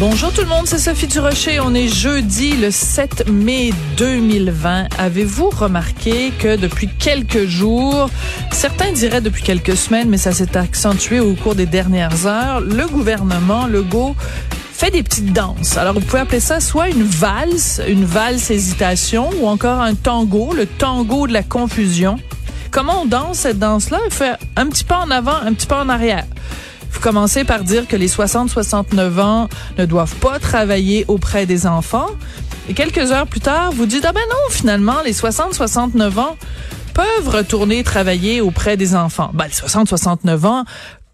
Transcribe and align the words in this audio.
Bonjour 0.00 0.32
tout 0.32 0.40
le 0.40 0.48
monde, 0.48 0.66
c'est 0.66 0.78
Sophie 0.78 1.06
Durocher. 1.06 1.60
On 1.60 1.72
est 1.72 1.86
jeudi 1.86 2.56
le 2.56 2.72
7 2.72 3.28
mai 3.30 3.72
2020. 3.96 4.88
Avez-vous 4.98 5.50
remarqué 5.50 6.32
que 6.36 6.56
depuis 6.56 6.88
quelques 6.98 7.46
jours, 7.46 8.10
certains 8.50 8.90
diraient 8.90 9.20
depuis 9.20 9.44
quelques 9.44 9.76
semaines, 9.76 10.08
mais 10.08 10.16
ça 10.16 10.32
s'est 10.32 10.56
accentué 10.56 11.20
au 11.20 11.34
cours 11.34 11.54
des 11.54 11.66
dernières 11.66 12.26
heures, 12.26 12.60
le 12.60 12.88
gouvernement 12.88 13.68
Legault 13.68 14.16
fait 14.72 14.90
des 14.90 15.04
petites 15.04 15.32
danses. 15.32 15.76
Alors, 15.76 15.94
vous 15.94 16.00
pouvez 16.00 16.22
appeler 16.22 16.40
ça 16.40 16.58
soit 16.58 16.88
une 16.88 17.04
valse, 17.04 17.80
une 17.86 18.04
valse 18.04 18.50
hésitation, 18.50 19.30
ou 19.40 19.46
encore 19.46 19.80
un 19.80 19.94
tango, 19.94 20.52
le 20.54 20.66
tango 20.66 21.28
de 21.28 21.32
la 21.32 21.44
confusion. 21.44 22.16
Comment 22.72 23.02
on 23.02 23.06
danse 23.06 23.38
cette 23.38 23.60
danse-là? 23.60 24.00
Il 24.04 24.12
fait 24.12 24.32
un 24.56 24.66
petit 24.66 24.82
pas 24.82 24.98
en 24.98 25.12
avant, 25.12 25.36
un 25.36 25.52
petit 25.52 25.68
pas 25.68 25.80
en 25.80 25.88
arrière. 25.88 26.24
Vous 27.04 27.10
commencez 27.10 27.44
par 27.44 27.64
dire 27.64 27.86
que 27.86 27.96
les 27.96 28.08
60-69 28.08 29.20
ans 29.20 29.48
ne 29.76 29.84
doivent 29.84 30.14
pas 30.20 30.38
travailler 30.38 31.04
auprès 31.06 31.44
des 31.44 31.66
enfants. 31.66 32.06
Et 32.66 32.72
quelques 32.72 33.12
heures 33.12 33.26
plus 33.26 33.40
tard, 33.40 33.72
vous 33.72 33.84
dites, 33.84 34.06
ah 34.06 34.14
ben 34.14 34.22
non, 34.30 34.48
finalement, 34.48 35.02
les 35.04 35.12
60-69 35.12 36.18
ans 36.18 36.36
peuvent 36.94 37.28
retourner 37.28 37.84
travailler 37.84 38.40
auprès 38.40 38.78
des 38.78 38.96
enfants. 38.96 39.30
Ben, 39.34 39.44
les 39.44 39.50
60-69 39.50 40.46
ans 40.46 40.64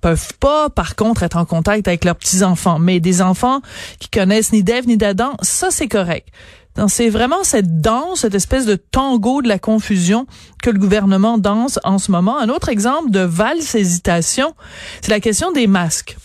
peuvent 0.00 0.32
pas, 0.40 0.70
par 0.70 0.96
contre, 0.96 1.22
être 1.22 1.36
en 1.36 1.44
contact 1.44 1.86
avec 1.86 2.04
leurs 2.04 2.16
petits-enfants. 2.16 2.80
Mais 2.80 2.98
des 2.98 3.22
enfants 3.22 3.60
qui 4.00 4.08
connaissent 4.08 4.52
ni 4.52 4.64
d'Ève 4.64 4.88
ni 4.88 4.96
d'Adam, 4.96 5.36
ça, 5.40 5.70
c'est 5.70 5.86
correct. 5.86 6.26
C'est 6.88 7.08
vraiment 7.08 7.42
cette 7.42 7.80
danse, 7.80 8.20
cette 8.20 8.34
espèce 8.34 8.66
de 8.66 8.76
tango 8.76 9.40
de 9.40 9.48
la 9.48 9.58
confusion 9.58 10.26
que 10.62 10.70
le 10.70 10.78
gouvernement 10.78 11.38
danse 11.38 11.80
en 11.84 11.98
ce 11.98 12.10
moment. 12.10 12.38
Un 12.38 12.48
autre 12.48 12.68
exemple 12.68 13.10
de 13.10 13.20
valse 13.20 13.74
hésitation, 13.74 14.54
c'est 15.00 15.10
la 15.10 15.20
question 15.20 15.52
des 15.52 15.66
masques. 15.66 16.16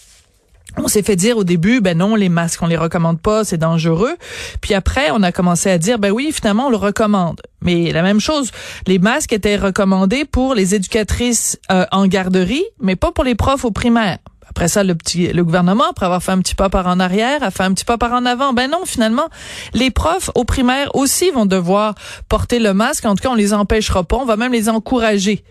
On 0.77 0.88
s'est 0.88 1.03
fait 1.03 1.16
dire 1.16 1.38
au 1.38 1.43
début, 1.43 1.81
ben 1.81 1.97
non, 1.97 2.16
les 2.16 2.30
masques, 2.30 2.61
on 2.61 2.67
les 2.67 2.77
recommande 2.77 3.19
pas, 3.19 3.43
c'est 3.43 3.58
dangereux. 3.58 4.16
Puis 4.61 4.73
après, 4.73 5.11
on 5.11 5.21
a 5.21 5.31
commencé 5.31 5.69
à 5.69 5.77
dire, 5.77 5.99
ben 5.99 6.11
oui, 6.11 6.31
finalement, 6.33 6.67
on 6.67 6.69
le 6.69 6.77
recommande. 6.77 7.41
Mais 7.61 7.91
la 7.91 8.02
même 8.02 8.19
chose, 8.19 8.52
les 8.88 8.99
masques 8.99 9.33
étaient 9.33 9.58
recommandés 9.58 10.25
pour 10.25 10.55
les 10.55 10.75
éducatrices 10.75 11.59
euh, 11.71 11.86
en 11.91 12.08
garderie, 12.08 12.63
mais 12.80 12.95
pas 12.95 13.11
pour 13.11 13.23
les 13.23 13.36
profs 13.36 13.65
au 13.65 13.71
primaire. 13.71 14.19
Après 14.50 14.67
ça, 14.67 14.84
le 14.84 14.95
petit, 14.95 15.28
le 15.28 15.44
gouvernement, 15.44 15.86
après 15.89 16.06
avoir 16.06 16.22
fait 16.22 16.31
un 16.31 16.39
petit 16.39 16.56
pas 16.56 16.70
par 16.70 16.88
en 16.88 17.00
arrière, 17.00 17.42
a 17.44 17.52
fait 17.52 17.64
un 17.64 17.73
petit 17.73 17.86
pas 17.86 17.97
par 17.97 18.14
en 18.14 18.25
avant. 18.25 18.53
Ben 18.53 18.70
non, 18.70 18.86
finalement, 18.86 19.30
les 19.73 19.92
profs 19.92 20.30
au 20.36 20.44
primaire 20.44 20.94
aussi 20.95 21.31
vont 21.31 21.45
devoir 21.45 21.95
porter 22.28 22.59
le 22.59 22.73
masque. 22.73 23.06
En 23.06 23.16
tout 23.16 23.23
cas, 23.23 23.30
on 23.30 23.36
les 23.36 23.53
empêchera 23.53 24.03
pas. 24.03 24.17
On 24.17 24.25
va 24.25 24.36
même 24.36 24.52
les 24.52 24.67
encourager. 24.70 25.44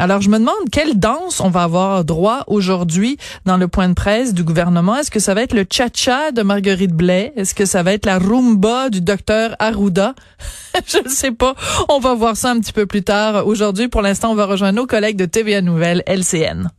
Alors, 0.00 0.20
je 0.20 0.30
me 0.30 0.38
demande 0.38 0.54
quelle 0.70 0.96
danse 0.96 1.40
on 1.40 1.50
va 1.50 1.64
avoir 1.64 2.04
droit 2.04 2.44
aujourd'hui 2.46 3.18
dans 3.46 3.56
le 3.56 3.66
point 3.66 3.88
de 3.88 3.94
presse 3.94 4.32
du 4.32 4.44
gouvernement. 4.44 4.96
Est-ce 4.96 5.10
que 5.10 5.18
ça 5.18 5.34
va 5.34 5.42
être 5.42 5.54
le 5.54 5.66
cha-cha 5.68 6.30
de 6.30 6.42
Marguerite 6.42 6.92
Blais? 6.92 7.32
Est-ce 7.34 7.52
que 7.52 7.66
ça 7.66 7.82
va 7.82 7.92
être 7.94 8.06
la 8.06 8.18
rumba 8.18 8.90
du 8.90 9.00
docteur 9.00 9.56
Arruda? 9.58 10.14
je 10.86 10.98
ne 11.02 11.08
sais 11.08 11.32
pas. 11.32 11.56
On 11.88 11.98
va 11.98 12.14
voir 12.14 12.36
ça 12.36 12.52
un 12.52 12.60
petit 12.60 12.72
peu 12.72 12.86
plus 12.86 13.02
tard. 13.02 13.44
Aujourd'hui, 13.44 13.88
pour 13.88 14.00
l'instant, 14.00 14.30
on 14.30 14.36
va 14.36 14.46
rejoindre 14.46 14.76
nos 14.76 14.86
collègues 14.86 15.16
de 15.16 15.26
TVA 15.26 15.62
Nouvelle, 15.62 16.04
LCN. 16.06 16.70